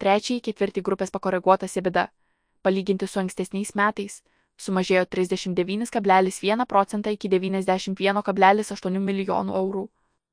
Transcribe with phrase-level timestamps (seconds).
[0.00, 2.06] Trečiąjį ketvirtį grupės pakoreguotas EBITDA,
[2.64, 4.22] palyginti su ankstesniais metais,
[4.66, 9.84] sumažėjo 39,1 procentą iki 91,8 milijonų eurų,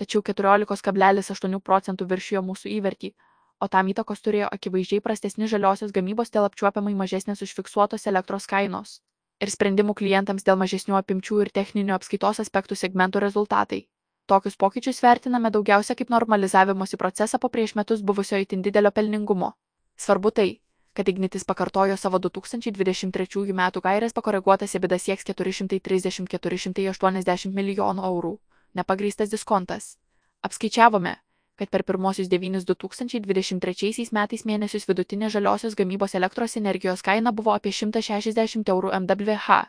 [0.00, 3.12] tačiau 14,8 procentų viršijo mūsų įvertį,
[3.60, 8.98] o tam įtakos turėjo akivaizdžiai prastesni žaliosios gamybos dėl apčiuopiamai mažesnės užfiksuotos elektros kainos
[9.40, 13.86] ir sprendimų klientams dėl mažesnių apimčių ir techninių apskaitos aspektų segmentų rezultatai.
[14.30, 19.48] Tokius pokyčius vertiname daugiausia kaip normalizavimosi procesą po prieš metus buvusio itin didelio pelningumo.
[19.96, 20.60] Svarbu tai,
[20.94, 28.38] kad Ignitis pakartojo savo 2023 metų gairės pakoreguotas EBITDA sieks 430-480 milijonų eurų,
[28.74, 29.96] nepagrystas diskontas.
[30.46, 31.14] Apskaičiavome,
[31.58, 37.72] kad per pirmosius 9 2023 metais mėnesius vidutinė žaliosios gamybos elektros energijos kaina buvo apie
[37.72, 39.62] 160 eurų MWh.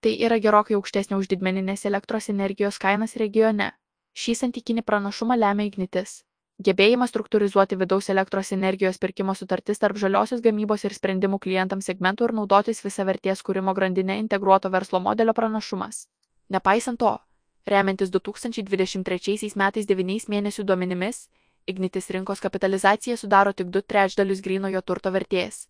[0.00, 3.72] Tai yra gerokai aukštesnė už didmeninės elektros energijos kainas regione.
[4.14, 6.22] Šį santykinį pranašumą lemia ignitis.
[6.62, 12.34] Gebėjimas struktūrizuoti vidaus elektros energijos pirkimo sutartis tarp žaliosios gamybos ir sprendimų klientams segmentų ir
[12.38, 16.06] naudotis visą vertės kūrimo grandinę integruoto verslo modelio pranašumas.
[16.48, 17.16] Nepaisant to,
[17.66, 21.28] Remiantis 2023 metais 9 mėnesių duomenimis,
[21.66, 25.62] Ignitis rinkos kapitalizacija sudaro tik 2 trečdalius grynojo turto vertės.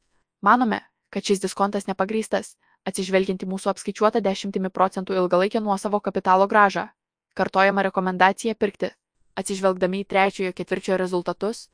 [0.43, 6.89] Manome, kad šis diskontas nepagrystas, atsižvelgiant į mūsų apskaičiuotą 10 procentų ilgalaikę nuosavo kapitalo gražą.
[7.35, 8.93] Kartojama rekomendacija pirkti.
[9.35, 11.69] Atsižvelgdami į trečiojo ketvirčio rezultatus,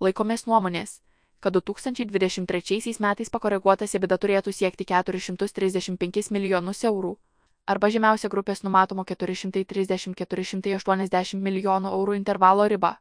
[0.00, 1.00] laikomės nuomonės,
[1.40, 7.16] kad 2023 metais pakoreguotas EBITDA turėtų siekti 435 milijonus eurų
[7.66, 12.96] arba žemiausia grupės numatomo 430-480 milijonų eurų intervalo riba.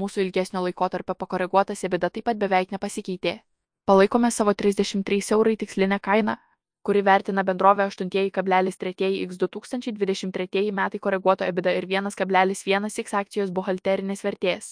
[0.00, 3.40] Mūsų ilgesnio laikotarpio pakoreguotas EBITDA taip pat beveik nepasikeitė.
[3.86, 6.36] Palaikome savo 33 eurai tikslinę kainą,
[6.86, 14.68] kuri vertina bendrovę 8,3 x 2023 metai koreguoto EBITDA ir 1,1 x akcijos buhalterinės vertės,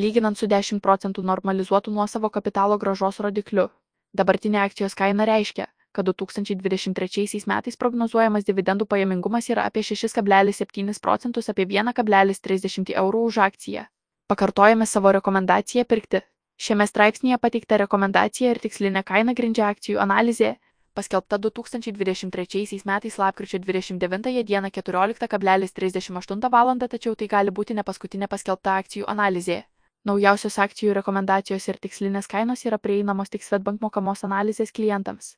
[0.00, 3.66] lyginant su 10 procentų normalizuotų nuosavo kapitalo gražos rodikliu.
[4.16, 11.66] Dabartinė akcijos kaina reiškia, kad 2023 metais prognozuojamas dividendų pajamingumas yra apie 6,7 procentus apie
[11.66, 13.84] 1,30 eurų už akciją.
[14.28, 16.22] Pakartojame savo rekomendaciją pirkti.
[16.58, 20.56] Šiame straipsnėje pateikta rekomendacija ir tikslinė kaina grindžia akcijų analizė,
[20.98, 26.78] paskelbta 2023 metais lapkričio 29 dieną 14,38 val.
[26.78, 29.58] tačiau tai gali būti ne paskutinė paskelbta akcijų analizė.
[30.04, 35.36] Naujausios akcijų rekomendacijos ir tikslinės kainos yra prieinamos tik Svetbank mokamos analizės klientams.